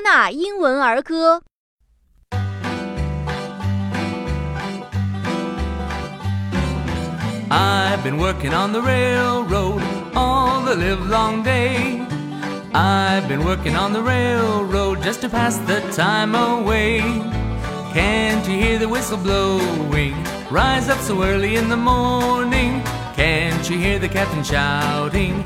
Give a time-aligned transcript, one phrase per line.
[0.00, 1.42] 纳英文儿歌。
[7.50, 9.82] I've been working on the railroad
[10.14, 12.06] all the livelong day.
[12.74, 17.00] I've been working on the railroad just to pass the time away.
[17.92, 20.14] Can't you hear the whistle blowing?
[20.50, 22.82] Rise up so early in the morning.
[23.16, 25.44] Can't you hear the captain shouting?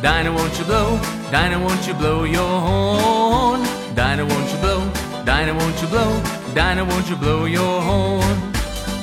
[0.00, 0.96] Dinah, won't you blow?
[1.32, 3.62] Dinah, won't you blow your horn?
[3.96, 4.88] Dinah, won't you blow?
[5.24, 6.22] Dinah, won't you blow?
[6.54, 8.54] Dinah, won't you blow your horn?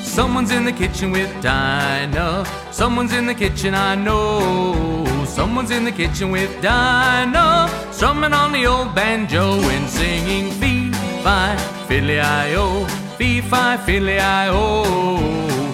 [0.02, 2.46] Someone's in the kitchen with Dinah.
[2.70, 5.04] Someone's in the kitchen, I know.
[5.26, 7.68] Someone's in the kitchen with Dinah.
[7.92, 12.86] Strumming on the old banjo and singing fee, fi, fiddly I o,
[13.18, 14.84] fee, fi, fiddly I o,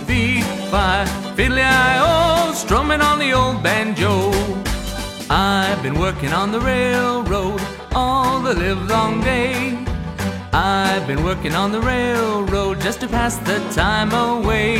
[0.04, 1.04] fee, fi,
[1.36, 4.31] fiddly I o, strumming on the old banjo.
[5.82, 7.60] I've been working on the railroad
[7.92, 9.84] all the livelong day.
[10.52, 14.76] I've been working on the railroad just to pass the time away.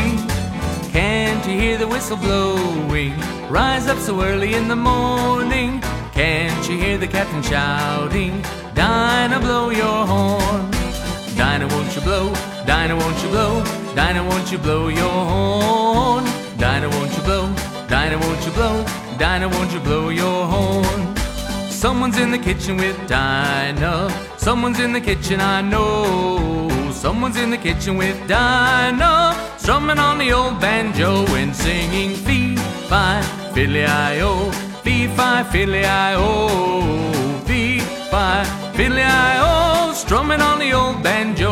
[0.93, 3.19] Can't you hear the whistle blowing?
[3.51, 5.81] Rise up so early in the morning.
[6.13, 8.41] Can't you hear the captain shouting?
[8.75, 10.71] Dinah, blow your horn.
[11.37, 12.33] Dinah, won't you blow?
[12.65, 13.65] Dinah, won't you blow?
[13.97, 16.25] Dinah, won't you blow your horn?
[16.59, 17.72] Dinah, won't you blow?
[17.93, 18.87] Dinah, won't you blow?
[19.19, 21.15] Dinah, won't you blow your horn?
[21.69, 24.09] Someone's in the kitchen with Dinah.
[24.39, 26.91] Someone's in the kitchen, I know.
[26.91, 29.37] Someone's in the kitchen with Dinah.
[29.59, 32.57] Strumming on the old banjo and singing fee,
[32.89, 33.21] fi,
[33.53, 34.51] fiddly I o.
[34.83, 37.43] Fee, fi, fiddly I o.
[37.45, 39.93] Fee, fi, fiddly I o.
[39.93, 41.52] Strumming on the old banjo.